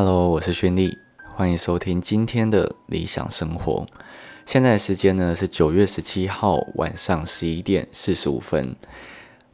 [0.00, 0.96] Hello，我是轩丽，
[1.34, 3.84] 欢迎收听今天的理想生活。
[4.46, 8.76] 现在时间呢是九月十七号晚上十一点四十五分。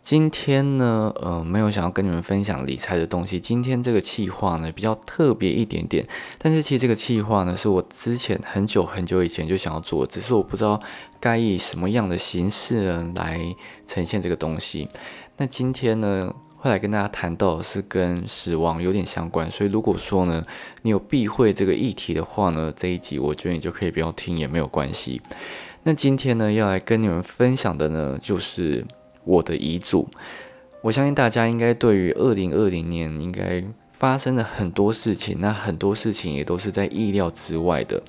[0.03, 3.41] 今天呢，呃，没有想要跟你们分享理财的东西。
[3.41, 6.07] 今天这个计划呢比较特别一点点，
[6.37, 10.79] 但是其实这个计划呢是我之前很久很久以前就想要做，只是我不知道
[11.19, 13.41] 该以什么样的形式呢来
[13.87, 14.91] 呈现这个东西。
[15.39, 16.35] 那今天呢？
[16.65, 20.43] 后来跟大家谈到是跟死亡有点相关，所以如果说呢，
[20.81, 25.21] 你有避讳这个议题的话呢，这一集我觉得你就可以不要听也没有关系。
[25.83, 28.83] 那今天呢，要来跟你们分享的呢，就是
[29.25, 30.09] 我的遗嘱。
[30.81, 38.03] 我相信大家应该对于二零二零年应该发生了很多事情，那很多事情也都是在意料之外的。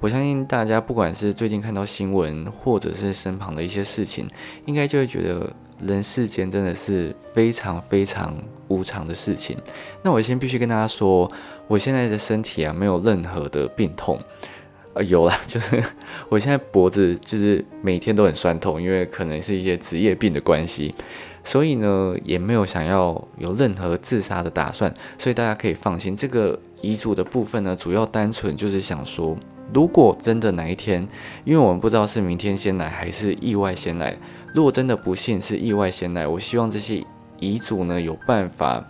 [0.00, 4.28] 我相信大家不管是最近看到新闻，或者是身旁的一些事情，
[4.66, 5.50] 应该就会觉得。
[5.80, 8.36] 人世间真的是非常非常
[8.68, 9.56] 无常的事情。
[10.02, 11.30] 那我先必须跟大家说，
[11.66, 14.18] 我现在的身体啊，没有任何的病痛。
[14.94, 15.82] 呃，有啦， 就是
[16.28, 20.94] 我现在脖子就是每天都很酸痛，因为可能是一些职业病的关系。
[21.44, 24.92] 所以呢，也没有想要有任何自杀的打算。
[25.18, 29.36] 所以大家可以放心，这个遗嘱的部分呢，主要单纯就是想说，
[29.72, 31.06] 如果真的哪一天，
[31.44, 34.16] 因为我们不知道是明天先来还是意外先来。
[34.54, 37.04] 如果真的不幸是意外先来，我希望这些
[37.38, 38.84] 遗嘱呢有办法，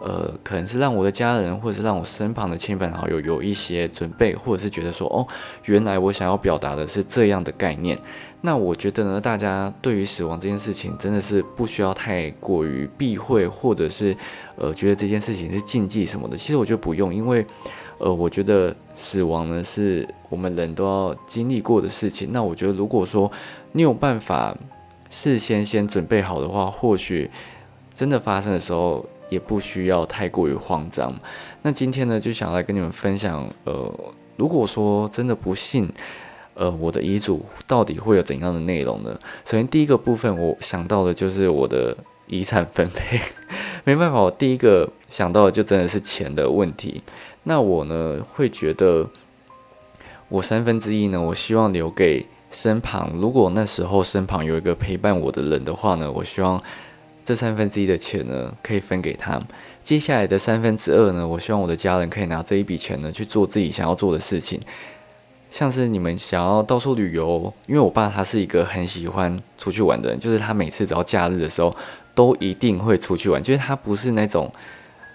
[0.00, 5.26] 呃，可能是让我的家人或者是让我身旁的亲朋好友有一些准备，或者是觉得说，哦，
[5.66, 7.98] 原来我想要表达的是这样的概念。
[8.42, 14.14] 那我觉得呢，大家对于死亡这件事情真的是不需要太过于避讳，或者是
[14.56, 16.36] 呃觉得这件事情是禁忌什么的。
[16.36, 17.46] 其实我觉得不用，因为
[17.98, 22.28] 呃，我觉得死亡呢是我们人都要经历过的事情。
[22.30, 23.30] 那我觉得如果说
[23.72, 24.54] 你有办法。
[25.14, 27.30] 事先先准备好的话，或许
[27.92, 31.14] 真的发生的时候也不需要太过于慌张。
[31.60, 33.94] 那今天呢，就想来跟你们分享，呃，
[34.38, 35.86] 如果说真的不幸，
[36.54, 39.18] 呃，我的遗嘱到底会有怎样的内容呢？
[39.44, 41.96] 首先第一个部分，我想到的就是我的
[42.26, 43.20] 遗产分配。
[43.84, 47.02] 没办法，我第一个想到的就真的是钱的问题。
[47.44, 49.08] 那我呢，会觉得
[50.28, 52.26] 我三分之一呢，我希望留给。
[52.54, 56.62] 身旁，如果那时候身旁有一个陪伴我的人的话呢，我希望
[57.24, 59.40] 这三分之一的钱呢可以分给他。
[59.82, 64.60] 接下来的三分之二呢，我希望我的家人可以拿这一笔钱呢去做自己想要做的事情，
[65.52, 71.72] 像是你们想要到处旅游，因为我爸他是一个很喜欢出去玩的人，就是他每次只要假日的时候
[72.14, 74.52] 都一定会出去玩，就是他不是那种。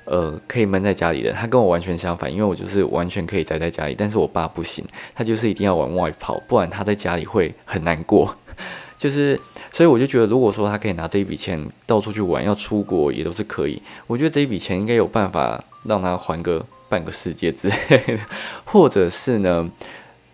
[0.10, 4.82] 呃，可以闷在家里的，他跟我完全相反，因为我就是完全可以宅在家里，但是我爸不行，
[5.14, 8.34] 他就是一定要往外跑，不然他在家里会很难过。
[8.98, 9.38] 就是，
[9.74, 13.82] 所以我就觉得，如果说他可以拿这一笔钱到处去玩，要出国也都是可以。
[14.08, 17.76] 我觉得这一笔钱应该有办法让他环个半个世界之类
[18.08, 18.18] 的，
[18.64, 19.70] 或者是呢，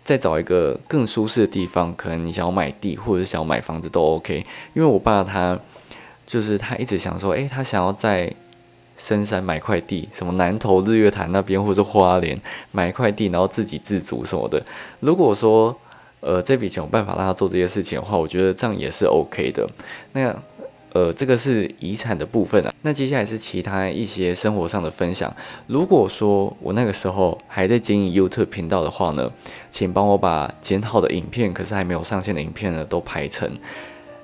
[0.04, 4.44] 再找一个更舒适的地方，可能你想要买地或者是想要买房子都 OK。
[4.74, 5.58] 因为我爸他
[6.24, 8.32] 就是他一直想说，诶，他想要在。
[8.96, 14.64] 深山买块地，什么南投日月潭那边，或者是花莲买一块地，然后自给自足什么的。
[15.00, 15.76] 如果说，
[16.20, 19.68] 呃，这笔钱有办法让他做这些事情的话，我觉得这样也是 OK 的。
[20.12, 20.32] 那，
[20.94, 22.72] 呃，这个是遗产的部分啊。
[22.82, 25.34] 那接下来是其他一些生活上的分享。
[25.66, 29.28] 如果说我那个时候还在经营 YouTube 频道的话呢，
[29.72, 33.50] 请帮我把剪好的影片，可是还没有上线的影片呢，都排成。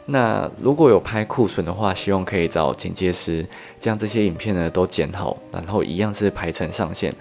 [0.06, 3.44] 那如果有拍库存的话，希望可以找剪接师
[3.80, 7.12] 将这些影片呢都剪好，然后一样是排成上线，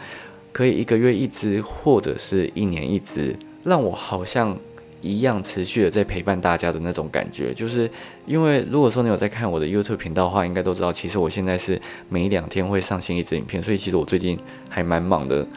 [0.51, 4.55] 可以一个月一支或者是一年一支，让我好像
[5.01, 7.53] 一样持续的在陪伴大家的那种感觉。
[7.53, 7.89] 就是
[8.25, 14.37] 因为如果说你有在看我的 YouTube 频道的话，应该都知道，其实我现在是每两天会上线一支影片，所以其实我最近
[14.69, 15.47] 还蛮忙的，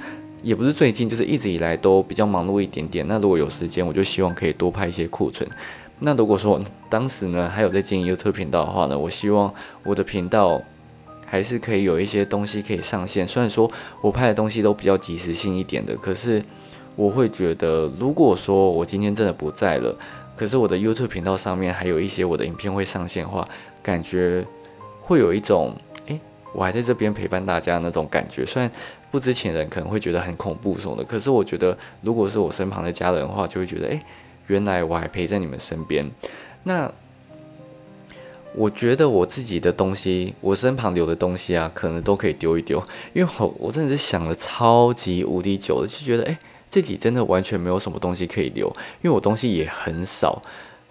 [0.43, 3.07] 也不是最近，就是一直以来都比较忙碌一点点。
[3.09, 5.49] 那如果有时间，我就希望可以多拍一些库存。
[6.05, 9.53] 那如果说当时呢还有在经营 YouTube 频道的话呢，我希望
[9.85, 10.61] 我的频道
[11.25, 13.27] 还是可以有一些东西可以上线。
[13.27, 16.43] 虽然说我拍的东西都比较及时性一点的，可是
[16.97, 19.97] 我会觉得，如果说我今天真的不在了，
[20.37, 23.47] 可是我的 YouTube 频道上面还有一些我的影片会上线的话，
[23.83, 24.45] 感觉
[25.01, 25.75] 会有一种
[26.07, 26.21] 诶，
[26.53, 28.45] 我还在这边陪伴大家那种感觉。
[28.45, 28.71] 虽然
[29.11, 34.01] 不知情人可能会觉得很恐怖什么的，可是我觉得如果是我身旁的家人的话，就会觉得诶。
[34.49, 36.11] 原来我还陪在你们身边，
[36.65, 36.93] 那
[38.55, 42.83] 我觉得我自己的东西，我身旁留的东西啊，可能都可以丢一丢，
[43.15, 46.37] 因为我我真的是想了超级无敌久的，就觉得哎，
[46.73, 48.67] 这里真的完全没有什么东西可以留，
[49.03, 50.43] 因为我东西也很少，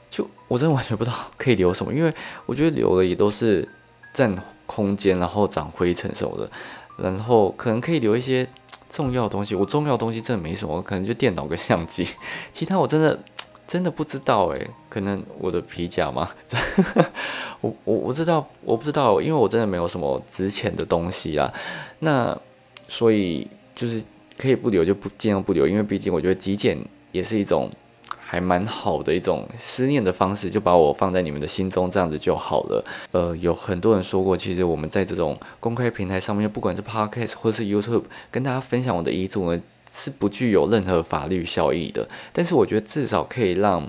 [0.09, 2.13] 就我真的完全不知道 可以留什么，因为
[2.45, 3.67] 我觉得留的也都是
[4.13, 4.37] 占
[4.67, 6.49] 空间，然后长灰尘什么的，
[6.97, 8.47] 然后可能可以留一些。
[8.93, 12.05] 重要的东西，我重要的东西真的没什么，可能就电脑跟相机，
[12.51, 13.17] 其他我真的
[13.65, 16.29] 真的不知道诶，可能我的皮夹吗？
[17.61, 21.49] 我我我知道，我不知道，因为我真的没有什么值钱的东西啊。
[21.99, 22.37] 那
[22.89, 24.03] 所以就是
[24.41, 26.77] 可以不留就不尽量不留，因为毕竟我觉得极简
[27.11, 27.69] 也是一种。
[28.23, 32.85] 还蛮好的一种思念的方式，就把我放在你们的心中，这样子就好了。
[33.11, 39.61] 呃，有很多人说过，其实我们在这种公开平台上面，不管是 Podcast 或是 YouTube，跟大家分享我的遗嘱呢，
[39.91, 42.07] 是不具有任何法律效益的。
[42.31, 43.85] 但是我觉得至少可以让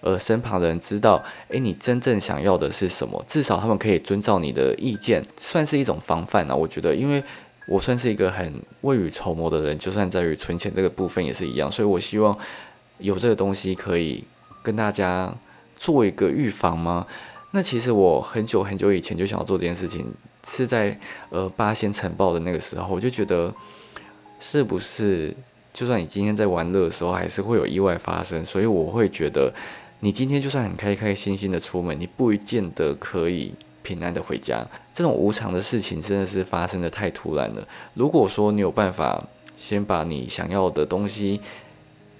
[0.00, 3.22] 呃身旁的人知道，诶，你真正想要的是什么？
[3.26, 6.56] 至少他们可以遵照你的意见，算是一种防范啊。
[6.56, 7.22] 我觉得，因为
[7.66, 8.52] 我算是一个很
[8.82, 12.36] 未雨绸缪的人，就算在于存钱这个部分也是一样，所以我希望。
[12.98, 14.22] 有这个东西可以
[14.62, 15.34] 跟大家
[15.76, 17.04] 做一个预防吗？
[17.50, 20.06] 那其实我很久很久以前就想要做这件事情，
[20.46, 20.96] 是在
[21.30, 23.52] 呃八仙城报的那个时候，我就觉得
[24.38, 25.34] 是不是
[25.72, 29.52] 就算你今天在玩乐的时候，还是会有意外发生，所以我会觉得
[29.98, 33.52] 你今天就算很开开心心的出门，你不一见得可以
[33.84, 34.66] 平安的回家。
[34.92, 37.64] 这种无常的事情真的是发生的太突然了。
[37.94, 39.22] 如果说你有办法
[39.56, 41.40] 先把你想要的东西。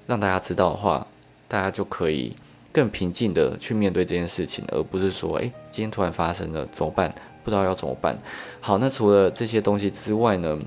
[0.06, 1.06] 让大家知道的话，
[1.48, 2.36] 大家就可以
[2.70, 7.10] 更平静的去面对这件事情，而不是说，哎，今天突然发生了，怎么办？
[7.42, 8.14] 不知道要怎么办。
[8.60, 10.58] 好，那除了这些东西之外呢，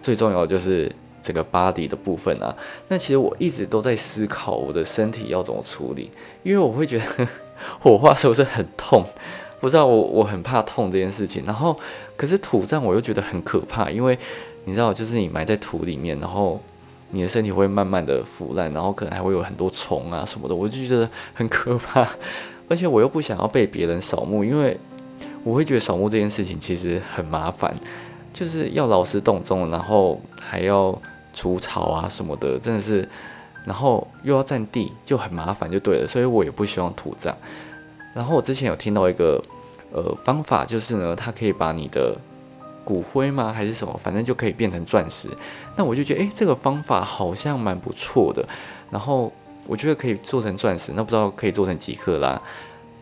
[0.00, 2.56] 最重要的就是这个 body 的部分啊。
[2.86, 6.12] 那其实我一直都在思考我的身体要怎么处理，
[6.44, 7.28] 因为我会觉得
[7.82, 9.04] 火化是不是很痛？
[9.60, 11.42] 不知道我我很怕痛这件事情。
[11.46, 11.78] 然后，
[12.16, 14.18] 可是土葬我又觉得很可怕，因为
[14.64, 16.60] 你知道，就是你埋在土里面，然后。
[17.10, 22.06] 你的身体会慢慢的腐烂，然后可能还会有很多虫啊什么的，我就觉得很可怕。
[22.68, 24.78] 而且我又不想要被别人扫墓，因为
[25.42, 27.74] 我会觉得扫墓这件事情其实很麻烦，
[28.34, 31.00] 就是要劳师动众，然后还要
[31.32, 33.08] 除草啊什么的，真的是，
[33.64, 36.06] 然后又要占地，就很麻烦，就对了。
[36.06, 37.34] 所以我也不希望土葬。
[38.18, 39.42] 然后我之前有听到一个
[39.92, 42.14] 呃方法，就是呢，它可以把你的。
[42.88, 43.52] 骨灰吗？
[43.52, 44.00] 还是什么？
[44.02, 45.28] 反正就可以变成钻石。
[45.76, 48.42] 那我就觉得，诶，这个方法好像蛮不错的。
[48.90, 49.30] 然后
[49.66, 52.40] 我觉得可以做成钻石，那不知道可以做成几克拉？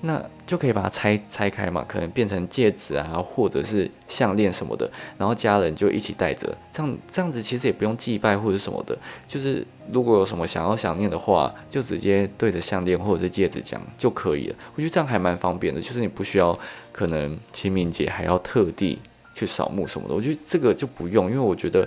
[0.01, 4.91] 那就可以把它拆拆开嘛，可能变成戒指啊，或者是项链什么的。
[5.19, 8.97] 然后家人就一起戴着，这样这样子其实也不用祭拜或者什么的。
[9.27, 14.57] 就是如果有什么想要想念的话，就直接对着项链或者是戒指讲就可以了。
[14.75, 16.59] 我觉得这样还蛮方便的，就是你不需要
[16.93, 18.99] 可能清明节还要特地。
[19.39, 21.87] 去扫墓什么的，我觉得这个就不用，因为我觉得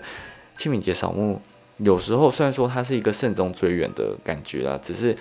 [0.55, 1.41] 清明节扫墓
[1.77, 5.17] 有时候虽然说它是一个慎终追远的感觉啦，只是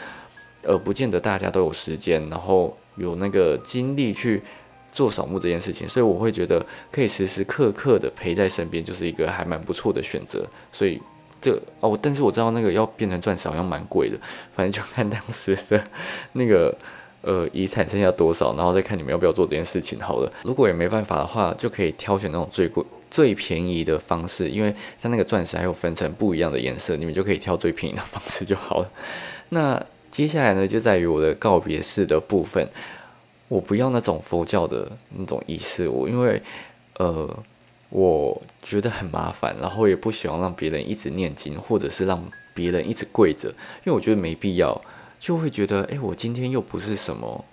[0.69, 4.43] 呃不见得大家都有时间，然后有那个精力去
[4.93, 10.47] 做扫墓这件事情，所以我会觉得可以时时刻刻的陪在身边，就是一个还蛮不错的选择。
[10.71, 11.01] 所以
[11.41, 14.19] 这哦，但是我知道那个要变成钻石好像蛮贵的，
[14.55, 15.83] 反正就看当时的
[16.35, 16.77] 那个。
[17.21, 20.33] 呃，遗产剩下多少，然后再看你们要不要做这件事情好了。
[20.45, 24.73] 如果也没办法的话，就可以挑选那种最贵、最便宜的方式，因为
[25.03, 28.91] 像那个钻石还有分成不一样的颜色，你们就可以挑最便宜的方式就好了。
[29.49, 29.85] 那
[30.19, 32.69] 接下来呢，就在于我的告别式的部分，
[33.47, 36.43] 我不要那种佛教的那种仪式，我因为
[36.95, 37.39] 呃，
[37.89, 42.21] 我觉得很麻烦，然后也不喜欢让别人一直念经，或者是让
[42.53, 44.83] 别人一直跪着，因为我觉得没必要。
[45.21, 47.45] 就会觉得，哎，我今天又不是什么，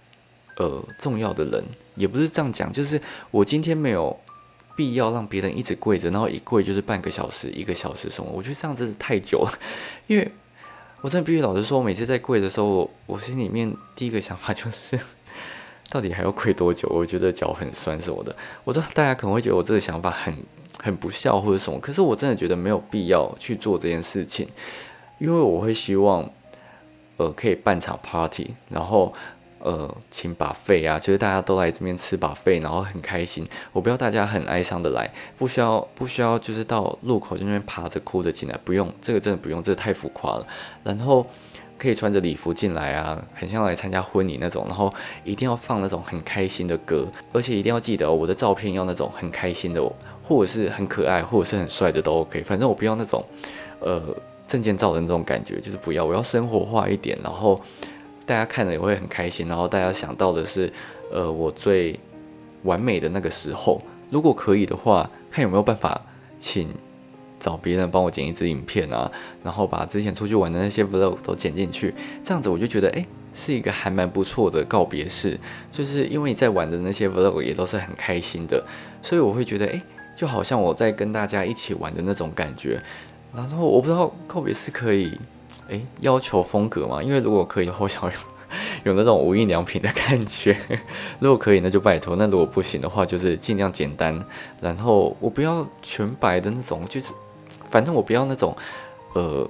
[0.58, 4.20] 呃，重要的人，也不是这样讲，就是我今天没有
[4.76, 9.52] 必要让别人一直跪着，然后一跪就是半个小时、一个小时什么，我觉得这样真的太久了。
[10.08, 10.32] 因为
[11.06, 15.00] 我真的必须老实说，我每次在跪的时候，我心里面第一个想法就是，
[15.92, 16.90] 到底还要跪多久？
[16.90, 18.36] 我觉得脚很酸什么的。
[18.64, 20.36] 我知道大家可能会觉得我这个想法很
[20.80, 24.50] 很不孝或者什么，可是我真的觉得没有必要去做这件事情，
[25.20, 26.28] 因为我会希望。
[27.18, 29.14] 呃，可以办场 party，然后
[29.66, 33.48] 呃，请把费啊，就是大家都来这边吃把费，然后很开心。
[33.74, 40.46] 我不要大家很哀伤的来，不需要不需要，就是到路口就那边爬着哭着进来，不用，这个真的不用，这个太浮夸了。
[40.84, 41.26] 然后
[41.80, 44.66] 可以穿着礼服进来啊，很像来参加婚礼那种。
[44.68, 44.94] 然后
[45.24, 49.82] 一定要放那种很开心的歌，而且一定要记得我的照片要那种很开心的，
[50.24, 52.44] 或者是很可爱，或者是很帅的都 OK。
[52.44, 53.26] 反正我不要那种，
[53.80, 54.16] 呃。
[54.48, 57.60] 证件照的那种感觉就是不要，我要生活化一点，然后
[58.26, 60.72] 大家看了也会很开心，然后大家想到的是，
[61.12, 62.00] 呃，我最
[62.64, 66.02] 完美的那个时候，如果可以的话，看有没有办法
[66.40, 66.70] 请
[67.40, 69.12] 找别人帮我剪一支影片啊，
[69.44, 75.40] 然后把之前出去玩的那些 vlog 都剪进去，这样子我就觉得，哎，是一个还蛮不错的告别式，
[75.70, 78.64] 就是因为你在玩的那些 vlog 也都是很开心的，
[79.04, 79.82] 所以我会觉得，哎，
[80.16, 82.82] 就好像我在跟大家一起玩的那种感觉。
[83.36, 85.12] 然后我不知道告别式可以，
[85.70, 87.02] 诶要求风格嘛？
[87.02, 88.12] 因为如果可以，我想有
[88.86, 90.56] 有那种无印良品的感觉。
[91.20, 94.24] 如果可以，那就拜托；那如果不行的话，就是尽量简单。
[94.62, 97.12] 然后我不要全白的那种，就是
[97.72, 98.56] 反正我不要那种
[99.14, 99.50] 呃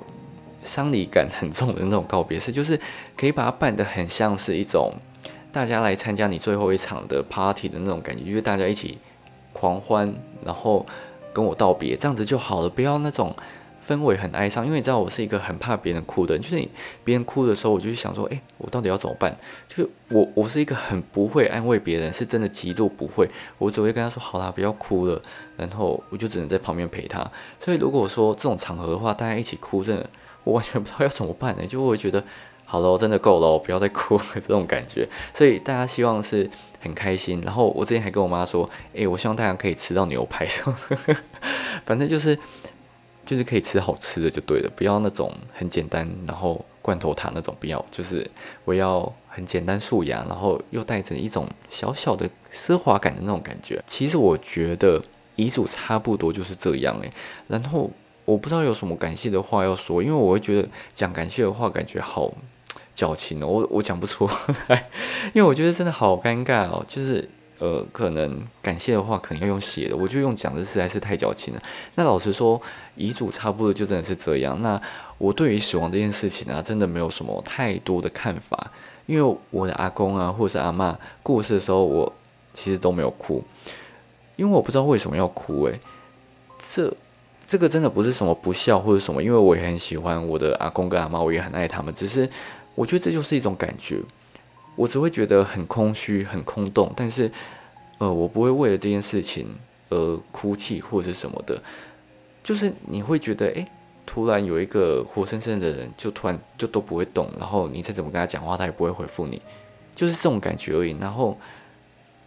[0.64, 2.80] 丧礼感很重的那种告别式，就是
[3.18, 4.94] 可以把它办得很像是一种
[5.52, 8.98] 大家来参加你最后一场的 party 的那种感觉，就是大家一起
[9.52, 10.14] 狂欢，
[10.46, 10.86] 然后
[11.34, 13.36] 跟我道别，这样子就好了，不要那种。
[13.88, 16.68] 氛围很哀伤，因为你知道我是一个很怕别人哭的人，就是你
[17.04, 19.38] 别人哭的时候，我就想说，哎，我到底要怎么办？
[19.68, 25.22] 就是我我是一个很不会安慰别人，是真的极度不会，我只会跟他说，好啦，不要哭了，
[25.56, 27.30] 然后我就只能在旁边陪他。
[27.64, 30.10] 所以如果说这种场合的话，大家一起哭，真的
[30.44, 31.66] 我完全不知道要怎么办呢？
[31.68, 32.24] 就会觉得，
[32.66, 35.08] 好了，真的够了，不要再哭了这种感觉。
[35.34, 36.50] 所以大家希望是
[36.80, 37.40] 很开心。
[37.46, 40.48] 然后我之前还跟我妈说，哎，我希望大家可以吃到牛排，
[41.86, 42.38] 反正就是。
[43.26, 48.30] 就是可以吃好吃的就对了，不要那种很简单，然后罐头塔那种不要，就是
[48.64, 53.84] 我要很简单素雅，然后又带着一种小小的奢华感的那种感觉。
[53.88, 55.02] 其实我觉得
[55.36, 57.12] 遗嘱差不多就是这样诶。
[57.48, 57.90] 然后
[58.24, 62.32] 我不知道有什么感谢的话要说，因为我会觉得讲感谢的话感觉好
[62.94, 64.30] 矫情哦，我我讲不出
[64.68, 64.90] 来，
[65.34, 67.30] 因为我觉得真的好尴尬哦，就是。
[67.60, 71.62] 呃，可能感谢的话，可能要用写的，我就用讲的，实在是太矫情了。
[71.96, 72.62] 那老实说，
[72.96, 74.62] 遗嘱差不多就真的是这样。
[74.62, 74.82] 那
[75.18, 78.72] 我对于死亡这件事情啊，真的没有什么太多的看法，
[79.06, 82.12] 因为我的阿公啊，或者是阿妈过世的时候，我
[82.54, 83.42] 其实都没有哭，
[84.36, 85.64] 因为我不知道为什么要哭。
[85.68, 85.80] 诶，
[86.58, 86.94] 这
[87.48, 92.30] 这个真的不是什么不孝或者什么，因为我也很喜欢我的阿公跟阿妈，我也很爱他们，只是
[92.76, 94.02] 我觉得这就是一种感觉。
[94.76, 97.32] 我只会觉得很空虚、很空洞，但是，
[97.98, 99.48] 呃，我不会为了这件事情
[99.90, 101.62] 而哭泣或者什么的。
[102.44, 103.66] 就是你会觉得，诶，
[104.06, 109.42] 突然有一个活生生的人，就突然就都不会动，然后你再怎么跟他讲话，他也不会回复你，
[109.96, 110.96] 就是这种感觉而已。
[111.00, 111.38] 然后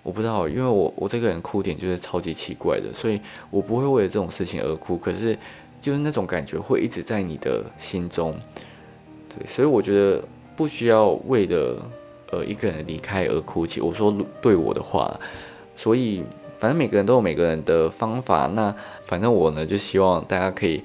[0.02, 4.97] 我不知道，因为我我这个人哭点就是超级奇怪的，所以我不会为了这种事情而哭。
[4.97, 5.38] 可是
[5.81, 8.35] 就是那种感觉会一直在你的心中，
[9.28, 10.25] 对，所以我觉得
[10.57, 11.90] 不需要为了。
[12.30, 13.80] 呃，一个人离开而哭泣。
[13.80, 15.18] 我说对我的话，
[15.76, 16.23] 所以
[16.58, 18.47] 反正每个人都有每个人的方法。
[18.47, 20.82] 那反正我呢，就希望大家可以，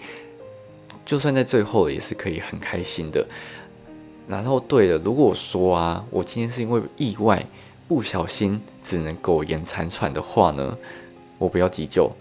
[1.06, 3.26] 就算在最后也是可以很开心的。
[4.28, 7.46] 然后对了，如果说啊，我今天是因为意外
[7.88, 10.78] 不小心只能苟延残喘的话呢，
[11.38, 12.12] 我不要急救，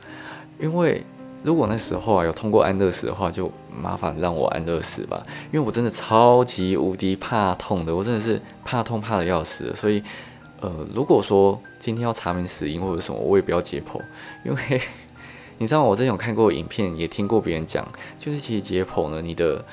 [0.61, 1.03] 因为。
[1.45, 5.21] 如果那时候啊有通过安乐死的话，就麻烦让我安乐死吧，
[5.53, 9.75] 因为我真的超级无敌怕痛的，我真的是怕痛怕的要死。
[9.75, 10.01] 所以，
[10.61, 14.01] 呃，如果说今天要查明死因或者什么，我也不要解剖，
[14.45, 14.81] 因为
[15.59, 17.85] 你知道我之前有看过影片，也听过别人讲，
[18.21, 19.65] 就是其实解剖呢，你的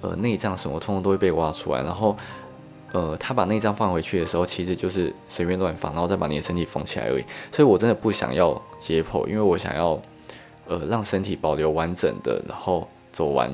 [0.00, 2.16] 呃内脏什么通通都会被挖出来，然后
[2.92, 7.24] 呃他把内脏放回去的时候，其实就是随便乱放，然后再把你的身体缝起来而已。
[7.52, 10.00] 所以我真的不想要解剖，因为我想要。
[10.68, 13.50] 呃，让身体保留完整的，然后走完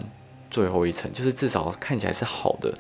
[0.51, 2.75] 最后一层，就是至少看起来是好的，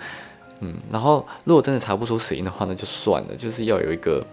[0.58, 0.74] 嗯。
[0.90, 4.26] 然后如果真的查不出死因的话，那就算了，就是要有一个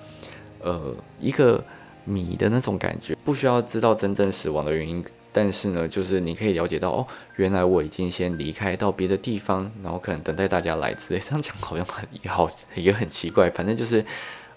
[0.59, 1.63] 呃一个
[2.03, 11.19] 谜的那种感觉，不需要知道真正死亡的原因，但是呢，就是你可以了解到哦，原来我已经先离开到别的地方，然后可能等待大家来之类。
[11.19, 14.03] 这样讲好像很也好也很奇怪，反正就是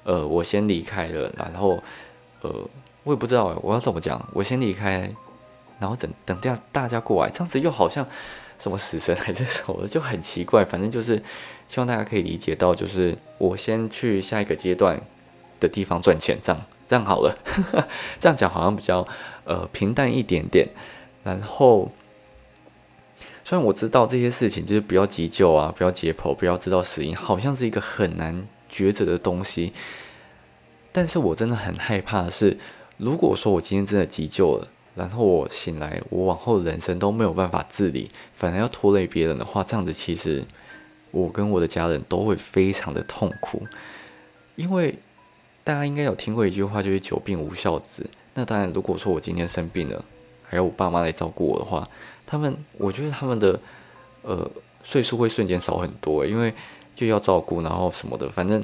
[0.04, 1.82] 呃我先离开了，然后
[2.40, 2.50] 呃
[3.02, 5.14] 我也不知道我要怎么讲，我先离开。
[5.81, 8.07] 然后等等下大家过来，这样子又好像
[8.59, 10.64] 什么死神还是什么，就很奇怪。
[10.64, 11.16] 反正就是
[11.69, 15.00] 希望大家可以理解到，就是我先去下一个阶段
[15.61, 17.37] 的地方赚钱，这样这样好了。
[18.21, 19.07] 这样讲好像比较
[19.45, 20.69] 呃平淡一点点。
[21.25, 21.90] 然后
[23.45, 29.73] 虽然我知道这些事情就是不要急救啊，不要解剖，不要知道死因，好像是一个很难抉择的东西。
[30.93, 32.57] 但是我真的很害怕的是，
[32.97, 34.69] 如果说我今天真的急救了。
[34.94, 40.44] 然后我醒来，我往后人生都没有办法自理，反而要拖累别人的话，这样子其实
[41.10, 43.66] 我跟我的家人都会非常的痛苦。
[44.54, 44.96] 因为
[45.64, 48.08] 大家应该有听过一句话，就是“久病无孝子”。
[48.34, 50.04] 那当然，如果说我今天生病了，
[50.44, 51.88] 还有我爸妈来照顾我的话，
[52.24, 53.58] 他们我觉得他们的
[54.22, 54.48] 呃
[54.84, 56.54] 岁数会瞬间少很多，因为
[56.94, 58.62] 就要照顾，然后什么的，反正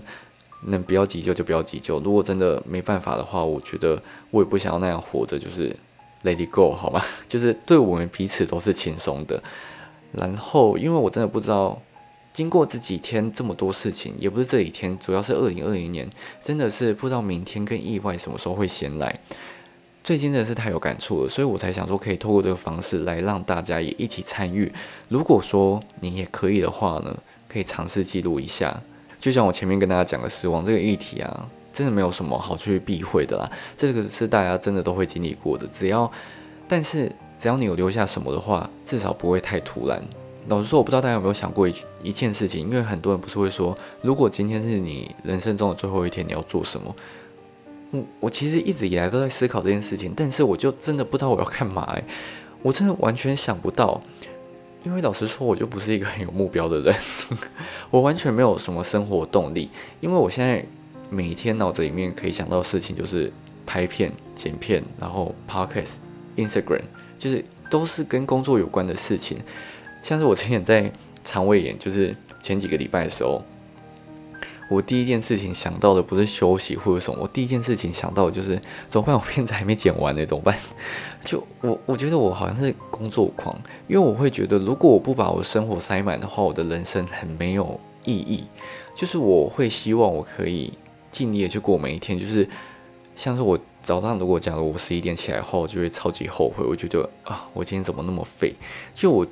[0.67, 1.99] 能不要急救就不要急救。
[1.99, 5.75] 如果真的没办法的话，我觉得我也不想要那样活着，就是。
[6.23, 7.03] Let it go，好吗？
[7.29, 9.43] 就是对我们彼此都是轻松的。
[10.13, 11.81] 然后，因为我真的不知道，
[12.33, 16.09] 经过这几天这么多事情，也不是这几天，主要是二零二零年，
[16.43, 19.19] 真的是不知道明天跟意外什么时候会先来。
[20.03, 24.73] 最近真的是太有感触了，所以我才想说可以透过这个方式来让大家也一起参与。
[25.09, 27.17] 如果说你也可以的话呢，
[27.49, 28.83] 可以尝试记录一下。
[29.19, 31.49] 就像我前面跟大家讲的死亡这个议题啊，
[31.81, 35.67] 真的没有什么好去避讳的啦，这个是大家真的都会经历过的。
[35.69, 36.13] 只要，
[36.69, 37.11] 但是
[37.41, 39.99] 只要你有留下什么的话，至少不会太突然。
[40.47, 46.95] 老实说，我不知道大家有没有想过一一件事情，因为很多人不是会说，如果今天是你人生中的最后一天，你要做什么？
[47.93, 52.05] 我我其实一直以来都在思考这件事情，但是我就真的不知道我要干嘛哎，
[52.61, 53.99] 我真的完全想不到，
[54.85, 56.95] 因为老实说，我就不是一个很有目标的人，
[57.91, 59.71] 我完全没有什么生活动力，
[60.01, 60.63] 因为我现在
[61.11, 63.31] 每天脑子里面可以想到的事情就是
[63.67, 65.97] 拍片、剪片，然后 podcast、
[66.37, 66.83] Instagram，
[67.19, 69.37] 就是都是跟工作有关的事情。
[70.03, 70.91] 像是我之前在
[71.25, 73.43] 肠胃炎，就是前几个礼拜的时候，
[74.71, 79.15] 我第一件事情想到的不是休息或者什么，我第一件事情想到的就是怎么办？
[79.15, 80.57] 我片子还没剪完呢，怎么办？
[81.25, 83.55] 就我我觉得我好像是工作狂，
[83.89, 88.45] 因为我会觉得如果我不把我生活塞满的话，我的人生很没有意义。
[88.95, 90.73] 就是我会希望我可以
[91.11, 92.49] 尽力的去过每一天，就是
[93.17, 98.55] 像是我早上如果假如我十一点起来后，就会超级后悔，我觉得啊，我今天怎么那么废？
[98.95, 99.27] 就我。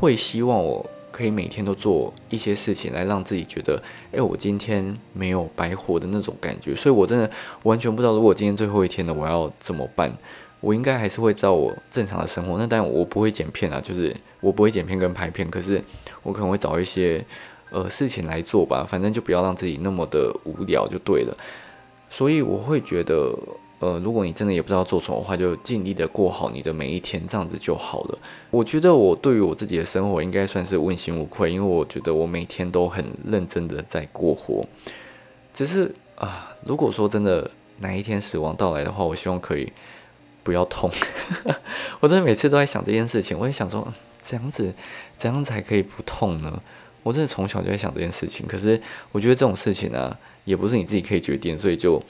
[0.00, 3.80] 会希望我可以每天都做一些事情，来让自己觉得，
[4.12, 6.74] 哎，我今天没有白活的那种感觉。
[6.74, 7.30] 所以我真的
[7.62, 10.12] 完全不知道，如果今天最后一天了，我要怎么办？
[10.60, 12.58] 我应该还是会照我正常的生活。
[12.58, 15.80] 那当然我不会剪片啊，就是我不会剪片跟拍片，可是
[16.24, 17.24] 我可能会找一些
[17.74, 18.86] 呃事情来做吧。
[18.88, 21.36] 反正就不要让自己那么的无聊就对了。
[22.08, 23.36] 所以我会觉得。
[23.80, 28.18] 呃，如果你真的也不知道做什么的话，就尽力的过好你的每一天，这样子就好了。
[28.50, 34.64] 我觉得我对于我自己的生活应该算是问心无愧，因为我觉得我每天都很认真的在过活。
[35.52, 37.50] 只是啊，如果说真的
[37.80, 39.70] 哪一天死亡到来的话，我希望可以
[40.42, 40.90] 不要痛。
[42.00, 43.86] 我真的每次都在想这件事情，我也想说，
[44.22, 44.72] 这样子
[45.18, 46.62] 怎样才可以不痛呢？
[47.04, 48.44] 我真的从小就在想这件事情。
[48.48, 48.80] 可是
[49.12, 52.02] 我觉得这种事情呢，也不是你自己可以决定，所以就。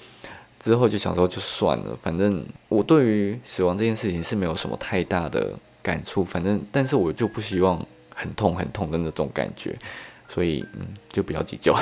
[0.57, 5.53] 之后就想说就算了，反正我对于死亡这件事情是没有什么太大的
[5.83, 9.77] 感触，反正但是我就不希望很痛很痛的那种感觉，
[10.27, 11.75] 所以嗯就不要计较。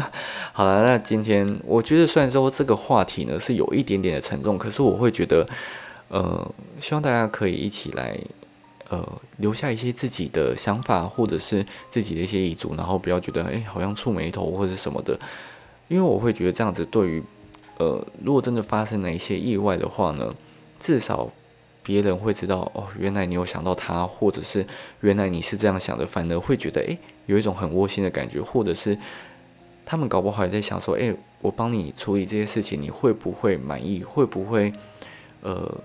[0.54, 5.46] 好了，那今天我觉得虽然说这个话题呢是有一点点的沉重，可是我会觉得
[6.08, 8.18] 呃希望大家可以一起来
[8.90, 15.18] 呃留下一些自己的想法或者是自己的一些遗嘱，然后不要觉得哎好像触眉头或者什么的，
[15.88, 17.22] 因为我会觉得这样子对于。
[17.78, 20.34] 呃，如果真的发生了一些意外的话呢，
[20.78, 21.26] 至少
[21.82, 24.66] 别人会知道哦，原来你有想到他，或者是
[25.00, 28.98] 原来你是这样想的，反而会觉得诶，有一种很窝心的感觉，或者是
[29.86, 34.04] 他们搞不好也在想说，诶，我帮你处理这些事情，你会不会满意？
[34.04, 34.70] 会不会
[35.40, 35.80] 呃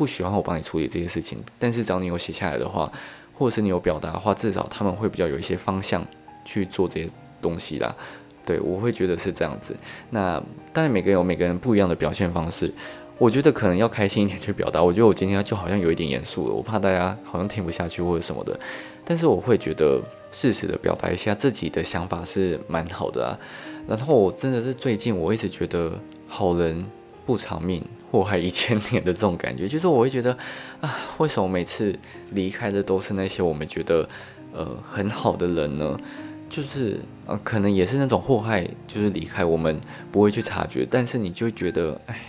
[0.00, 1.36] 不喜欢我帮你处理这些事情？
[1.58, 2.90] 但是只要你有写下来的话，
[3.34, 6.02] 或者是你有表达的话，至少他们会比较有一些方向
[6.42, 7.10] 去做这些
[7.42, 7.94] 东西啦。
[8.46, 9.76] 对，我会觉得是这样子。
[10.08, 12.72] 那当然，每个人有每个人不一样的表现方式。
[13.18, 14.82] 我觉得可能要开心一点去表达。
[14.82, 18.58] 我觉得我今天就好像有一点严肃了，我怕大家好像听不下去或者什么的。
[19.04, 20.00] 但是我会觉得
[20.32, 23.38] 适时的表达一下自己的想法是蛮好的啊。
[23.86, 25.92] 然后我真的是最近我一直觉得
[26.26, 26.82] 好人
[27.30, 30.36] 不长命，祸害一千年的这种感觉，就是我会觉得
[30.80, 31.96] 啊，为什么每次
[32.32, 34.08] 离开的都是那些我们觉得
[34.52, 35.96] 呃很好的人呢？
[36.48, 42.20] 就是呃，可能也是那种祸害，就是离开我们不会去察觉，但是你就觉得，哎，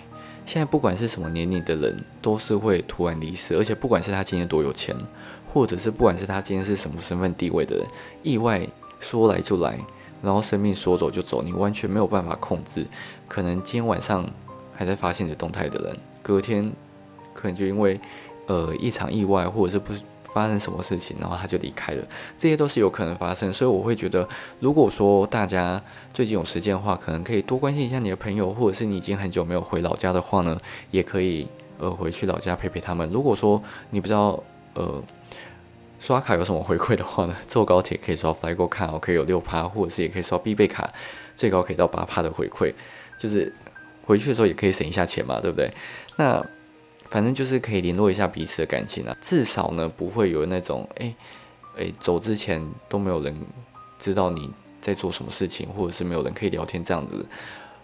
[0.46, 4.96] 现在不管是什么年龄的人，都是会突然离世，而且不管是他今天多有钱，
[5.52, 7.88] 或者是不管是他今天是什么身份地位的人，
[8.22, 8.62] 意外
[9.00, 9.80] 说来就来，
[10.22, 12.86] 然后生命说走就走，你完全没有办法控制。
[13.28, 14.30] 可能今天晚上
[14.82, 16.72] 还在发现你的动态的人，隔天
[17.34, 18.00] 可能就因为
[18.48, 19.94] 呃一场意外，或者是不。
[20.34, 24.26] 发生什么事情，然后他就离开了，这些都是有可能发生，所以我会觉得，
[24.62, 25.82] 如果说大家
[26.14, 30.58] 最近有时间的话，可能可以多关心一下你的朋友，或者是你已经很久没有回老家的话呢，
[30.90, 31.46] 也可以
[31.80, 33.10] 呃回去老家陪陪他们。
[33.12, 34.42] 如果说你不知道
[34.76, 35.04] 呃
[36.00, 40.90] 刷卡有什么回馈的话呢，坐高铁可以刷 Flygo 卡，我可以有六趴，或者是也可以刷必备卡，
[41.36, 42.74] 最高可以到八趴的回馈，
[43.18, 43.54] 就是
[44.06, 45.72] 回去的时候也可以省一下钱嘛，对不对？
[46.16, 46.46] 那。
[47.10, 51.14] 反正就是可以联络一下彼此的感情啊，至少呢不会有那种哎
[51.78, 53.36] 哎走之前都没有人
[54.00, 57.26] 知道你在做什么事情，或者是没有人可以聊天这样子。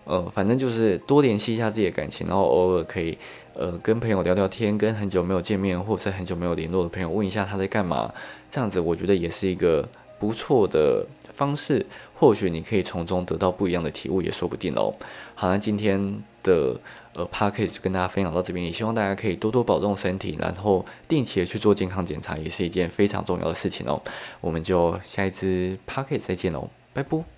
[0.06, 3.17] 呃，反正就是多联系一下自己的感情，然后偶尔可以
[3.53, 8.10] 呃跟朋友聊聊天，跟很久没有见面或者是很久没有联络的朋友问一下他在干嘛，
[8.49, 9.86] 这样子我觉得也是一个
[10.17, 11.86] 不错的方式，
[12.17, 14.93] 或许你可以从中得到不一样的体悟也说不定哦。
[15.36, 16.21] 好了，今天。
[16.47, 16.80] 的
[17.13, 24.01] 呃 p a c k a g e 就跟大家分享到这边，也希望大家可以多多保重身体，然后定期的去做健康检查，也是一件非常重要的事情哦。
[24.39, 27.37] 我们就下一支 p a c k a g e 再见喽，拜拜。